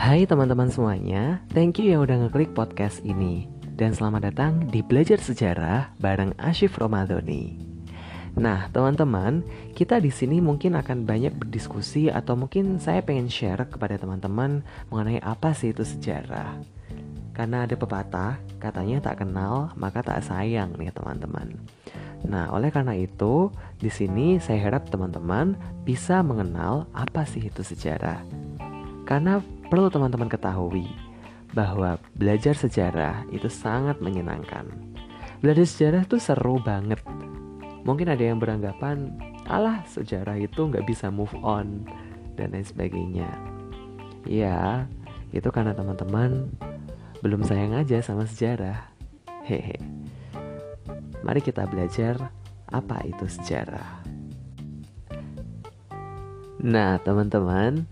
[0.00, 3.44] Hai teman-teman semuanya, thank you yang udah ngeklik podcast ini.
[3.76, 7.60] Dan selamat datang di Belajar Sejarah bareng Ashif Romadhoni.
[8.32, 9.44] Nah teman-teman,
[9.76, 15.20] kita di sini mungkin akan banyak berdiskusi Atau mungkin saya pengen share kepada teman-teman mengenai
[15.20, 16.56] apa sih itu sejarah.
[17.36, 21.60] Karena ada pepatah, katanya tak kenal maka tak sayang nih teman-teman.
[22.24, 28.24] Nah, oleh karena itu, di sini saya harap teman-teman bisa mengenal apa sih itu sejarah.
[29.04, 30.90] Karena Perlu teman-teman ketahui
[31.54, 34.66] bahwa belajar sejarah itu sangat menyenangkan.
[35.38, 36.98] Belajar sejarah itu seru banget.
[37.86, 39.14] Mungkin ada yang beranggapan,
[39.46, 41.86] alah sejarah itu nggak bisa move on
[42.34, 43.30] dan lain sebagainya.
[44.26, 44.90] Ya,
[45.30, 46.50] itu karena teman-teman
[47.22, 48.90] belum sayang aja sama sejarah.
[49.46, 49.78] Hehe.
[51.22, 52.34] Mari kita belajar
[52.68, 54.02] apa itu sejarah.
[56.60, 57.88] Nah, teman-teman,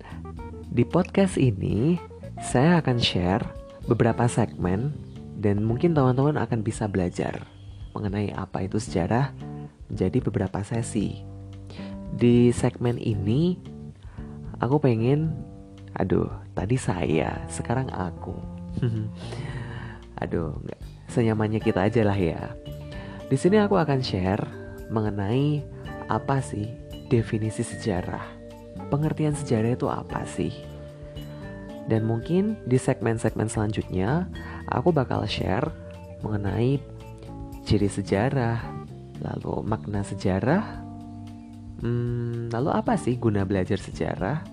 [0.69, 1.97] di podcast ini,
[2.45, 3.45] saya akan share
[3.89, 4.93] beberapa segmen
[5.41, 7.49] dan mungkin teman-teman akan bisa belajar
[7.97, 9.33] mengenai apa itu sejarah
[9.89, 11.25] menjadi beberapa sesi.
[12.13, 13.57] Di segmen ini,
[14.61, 15.33] aku pengen,
[15.97, 18.37] aduh, tadi saya, sekarang aku.
[20.23, 22.55] aduh, nggak senyamannya kita aja lah ya.
[23.29, 24.45] Di sini aku akan share
[24.93, 25.65] mengenai
[26.13, 26.69] apa sih
[27.09, 28.38] definisi sejarah
[28.89, 30.53] pengertian sejarah itu apa sih?
[31.89, 34.29] Dan mungkin di segmen-segmen selanjutnya
[34.69, 35.73] aku bakal share
[36.21, 36.77] mengenai
[37.65, 38.61] ciri sejarah,
[39.25, 40.85] lalu makna sejarah,
[41.81, 44.45] hmm, lalu apa sih guna belajar sejarah,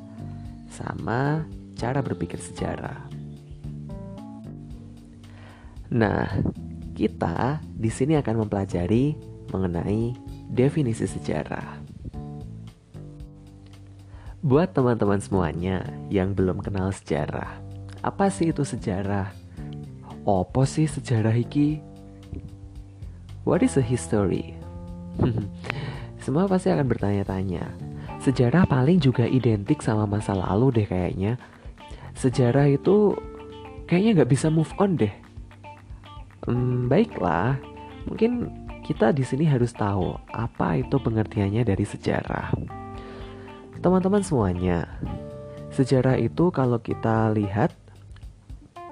[0.72, 1.44] sama
[1.76, 3.04] cara berpikir sejarah.
[5.92, 6.28] Nah,
[6.96, 9.16] kita di sini akan mempelajari
[9.52, 10.16] mengenai
[10.48, 11.85] definisi sejarah.
[14.46, 17.58] Buat teman-teman semuanya yang belum kenal sejarah,
[18.06, 19.34] apa sih itu sejarah?
[20.22, 21.82] Apa sih sejarah iki?
[23.42, 24.54] What is a history?
[26.22, 27.74] Semua pasti akan bertanya-tanya.
[28.22, 31.42] Sejarah paling juga identik sama masa lalu deh kayaknya.
[32.14, 33.18] Sejarah itu
[33.90, 35.14] kayaknya nggak bisa move on deh.
[36.46, 37.58] Hmm, baiklah,
[38.06, 38.54] mungkin
[38.86, 42.85] kita di sini harus tahu apa itu pengertiannya dari sejarah.
[43.86, 44.90] Teman-teman semuanya,
[45.70, 47.70] sejarah itu kalau kita lihat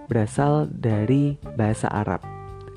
[0.05, 2.21] berasal dari bahasa Arab.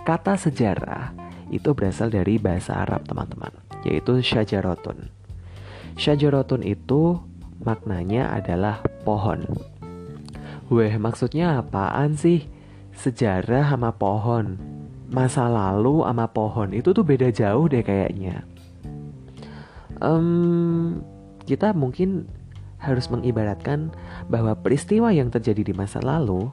[0.00, 1.12] Kata sejarah
[1.52, 3.52] itu berasal dari bahasa Arab, teman-teman,
[3.84, 5.12] yaitu syajarotun.
[6.00, 7.20] Syajarotun itu
[7.60, 9.44] maknanya adalah pohon.
[10.72, 12.48] Weh, maksudnya apaan sih?
[12.96, 14.56] Sejarah sama pohon.
[15.12, 18.40] Masa lalu sama pohon itu tuh beda jauh deh kayaknya.
[20.00, 21.04] Um,
[21.46, 22.26] kita mungkin
[22.76, 23.88] harus mengibaratkan
[24.28, 26.52] bahwa peristiwa yang terjadi di masa lalu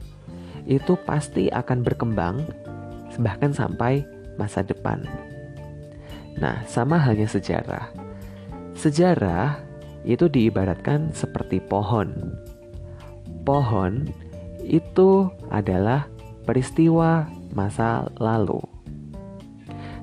[0.63, 2.47] itu pasti akan berkembang
[3.19, 4.07] bahkan sampai
[4.39, 5.03] masa depan.
[6.39, 7.93] Nah, sama halnya sejarah.
[8.73, 9.61] Sejarah
[10.01, 12.33] itu diibaratkan seperti pohon.
[13.45, 14.09] Pohon
[14.65, 16.09] itu adalah
[16.47, 18.59] peristiwa masa lalu.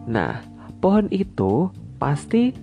[0.07, 0.45] Nah,
[0.79, 2.55] pohon itu pasti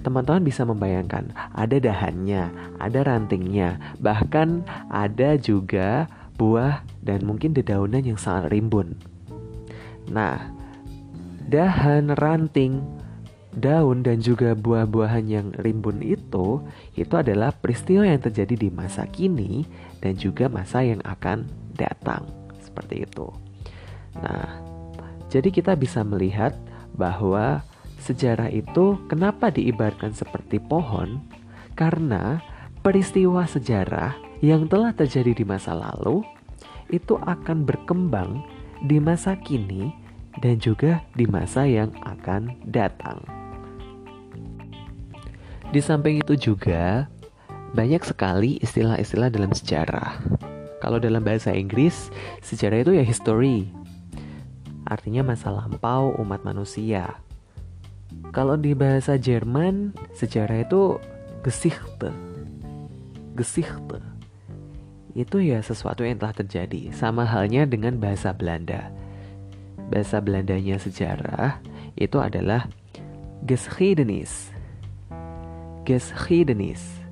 [0.00, 2.50] teman-teman bisa membayangkan ada dahannya,
[2.80, 6.08] ada rantingnya, bahkan ada juga
[6.40, 8.96] buah dan mungkin dedaunan yang sangat rimbun.
[10.08, 10.50] Nah,
[11.46, 12.80] dahan, ranting,
[13.54, 16.62] daun dan juga buah-buahan yang rimbun itu
[16.94, 19.66] itu adalah peristiwa yang terjadi di masa kini
[19.98, 21.44] dan juga masa yang akan
[21.74, 22.24] datang.
[22.62, 23.26] Seperti itu.
[24.18, 24.62] Nah,
[25.30, 26.54] jadi kita bisa melihat
[26.94, 27.62] bahwa
[28.00, 31.20] Sejarah itu kenapa diibaratkan seperti pohon?
[31.76, 32.40] Karena
[32.80, 36.24] peristiwa sejarah yang telah terjadi di masa lalu
[36.88, 38.40] itu akan berkembang
[38.88, 39.92] di masa kini
[40.40, 43.20] dan juga di masa yang akan datang.
[45.70, 47.06] Di samping itu juga
[47.76, 50.18] banyak sekali istilah-istilah dalam sejarah.
[50.80, 52.08] Kalau dalam bahasa Inggris,
[52.42, 53.70] sejarah itu ya history.
[54.88, 57.20] Artinya masa lampau umat manusia.
[58.30, 60.98] Kalau di bahasa Jerman, sejarah itu
[61.42, 62.14] Geschichte.
[63.34, 63.98] Geschichte.
[65.18, 68.94] Itu ya sesuatu yang telah terjadi, sama halnya dengan bahasa Belanda.
[69.90, 71.58] Bahasa Belandanya sejarah
[71.98, 72.70] itu adalah
[73.42, 74.54] Geschiedenis.
[75.82, 77.02] Geschiedenis.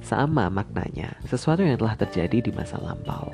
[0.00, 3.30] Sama maknanya, sesuatu yang telah terjadi di masa lampau.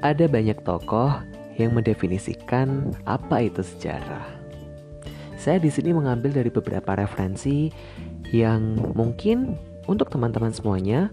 [0.00, 1.12] Ada banyak tokoh
[1.60, 4.26] yang mendefinisikan apa itu sejarah.
[5.40, 7.72] Saya di sini mengambil dari beberapa referensi
[8.32, 9.56] yang mungkin
[9.88, 11.08] untuk teman-teman semuanya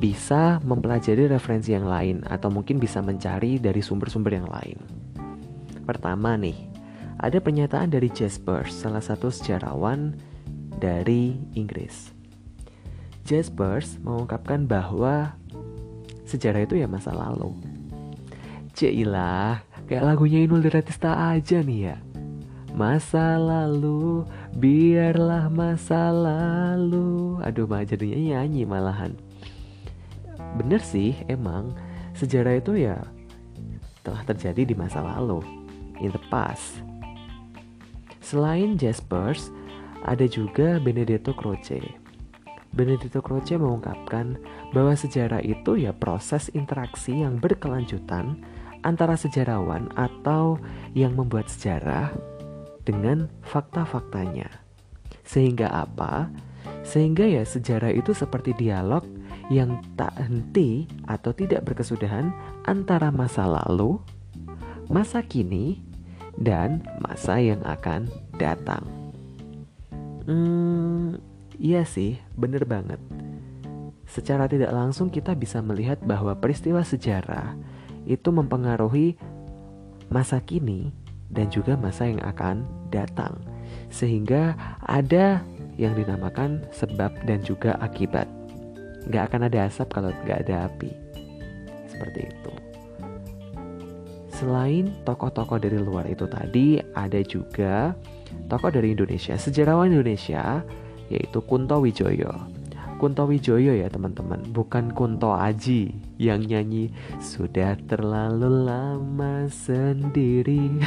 [0.00, 4.80] bisa mempelajari referensi yang lain atau mungkin bisa mencari dari sumber-sumber yang lain.
[5.84, 6.56] Pertama nih,
[7.20, 10.16] ada pernyataan dari Jaspers, salah satu sejarawan
[10.80, 12.16] dari Inggris.
[13.28, 15.36] Jaspers mengungkapkan bahwa
[16.24, 17.52] sejarah itu ya masa lalu.
[18.72, 19.60] Cilah,
[19.90, 21.96] kayak lagunya Inul Daratista aja nih ya.
[22.70, 24.22] Masa lalu,
[24.54, 27.42] biarlah masa lalu.
[27.42, 29.18] Aduh, mah jadinya nyanyi malahan.
[30.54, 31.74] Bener sih emang.
[32.14, 33.02] Sejarah itu ya
[34.06, 35.42] telah terjadi di masa lalu.
[35.98, 36.86] In the past.
[38.22, 39.50] Selain Jaspers
[40.06, 41.82] ada juga Benedetto Croce.
[42.70, 44.38] Benedetto Croce mengungkapkan
[44.70, 48.38] bahwa sejarah itu ya proses interaksi yang berkelanjutan
[48.82, 50.56] antara sejarawan atau
[50.96, 52.12] yang membuat sejarah
[52.84, 54.48] dengan fakta-faktanya.
[55.24, 56.32] Sehingga apa?
[56.82, 59.04] Sehingga ya sejarah itu seperti dialog
[59.50, 62.30] yang tak henti atau tidak berkesudahan
[62.66, 63.98] antara masa lalu,
[64.86, 65.82] masa kini,
[66.38, 68.06] dan masa yang akan
[68.38, 68.86] datang.
[70.24, 71.18] Hmm,
[71.58, 73.02] iya sih, bener banget.
[74.10, 77.54] Secara tidak langsung kita bisa melihat bahwa peristiwa sejarah
[78.04, 79.16] itu mempengaruhi
[80.10, 80.90] masa kini
[81.30, 83.38] dan juga masa yang akan datang.
[83.88, 85.42] Sehingga ada
[85.78, 88.26] yang dinamakan sebab dan juga akibat.
[89.08, 90.90] Nggak akan ada asap kalau nggak ada api.
[91.88, 92.52] Seperti itu.
[94.28, 97.92] Selain tokoh-tokoh dari luar itu tadi ada juga
[98.48, 100.64] tokoh dari Indonesia sejarawan Indonesia
[101.10, 102.59] yaitu Kunto Wijoyo
[103.00, 104.52] Kunto Wijoyo ya teman-teman.
[104.52, 105.88] Bukan Kunto Aji
[106.20, 110.68] yang nyanyi sudah terlalu lama sendiri.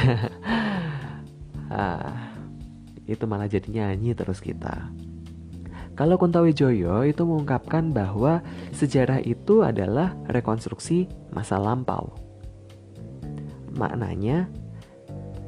[1.74, 2.30] Ah,
[3.02, 4.94] itu malah jadi nyanyi terus kita.
[5.98, 12.14] Kalau Kuntawijoyo itu mengungkapkan bahwa sejarah itu adalah rekonstruksi masa lampau.
[13.74, 14.46] Maknanya,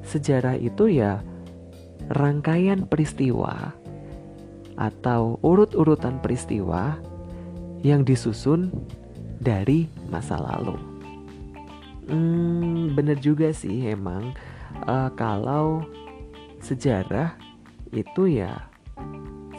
[0.02, 1.22] sejarah itu ya
[2.10, 3.70] rangkaian peristiwa
[4.76, 6.96] atau urut-urutan peristiwa
[7.80, 8.72] yang disusun
[9.40, 10.76] dari masa lalu.
[12.06, 14.30] Hmm, bener juga sih emang
[14.86, 15.82] uh, kalau
[16.62, 17.34] sejarah
[17.90, 18.70] itu ya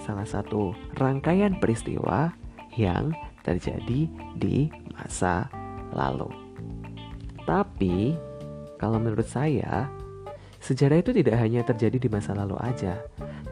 [0.08, 2.32] salah satu rangkaian peristiwa
[2.80, 3.12] yang
[3.44, 4.08] terjadi
[4.40, 5.52] di masa
[5.92, 6.32] lalu.
[7.48, 8.16] Tapi,
[8.76, 9.88] kalau menurut saya,
[10.60, 13.00] sejarah itu tidak hanya terjadi di masa lalu aja,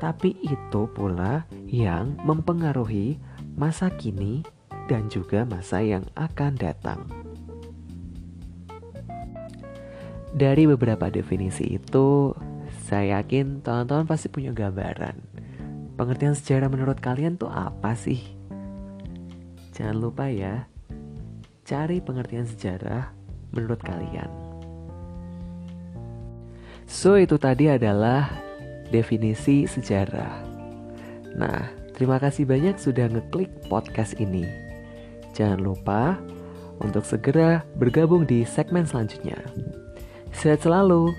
[0.06, 3.18] tapi itu pula yang mempengaruhi
[3.58, 4.46] masa kini
[4.86, 7.10] dan juga masa yang akan datang.
[10.30, 12.38] Dari beberapa definisi itu,
[12.86, 15.18] saya yakin teman-teman pasti punya gambaran
[15.96, 18.20] Pengertian sejarah menurut kalian tuh apa sih?
[19.72, 20.68] Jangan lupa ya,
[21.64, 23.16] cari pengertian sejarah
[23.56, 24.28] menurut kalian.
[26.84, 28.45] So, itu tadi adalah
[28.90, 30.42] definisi sejarah.
[31.36, 34.48] Nah, terima kasih banyak sudah ngeklik podcast ini.
[35.36, 36.16] Jangan lupa
[36.80, 39.38] untuk segera bergabung di segmen selanjutnya.
[40.36, 41.12] Sehat selalu.